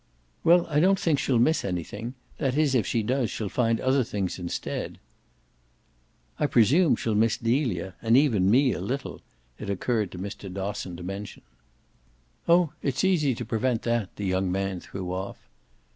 [0.43, 2.15] "Well, I don't think she'll miss anything.
[2.39, 4.97] That is if she does she'll find other things instead."
[6.39, 9.21] "I presume she'll miss Delia, and even me a little,"
[9.59, 10.51] it occurred to Mr.
[10.51, 11.43] Dosson to mention.
[12.49, 15.37] "Oh it's easy to prevent that," the young man threw off.